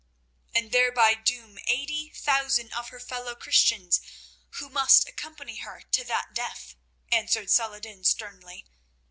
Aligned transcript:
"And 0.55 0.71
thereby 0.71 1.13
doom 1.13 1.59
eighty 1.67 2.09
thousand 2.09 2.73
of 2.73 2.89
her 2.89 2.99
fellow 2.99 3.35
Christians, 3.35 4.01
who 4.53 4.67
must 4.67 5.07
accompany 5.07 5.57
her 5.57 5.81
to 5.91 6.03
that 6.05 6.33
death," 6.33 6.75
answered 7.11 7.51
Saladin 7.51 8.03
sternly. 8.03 8.65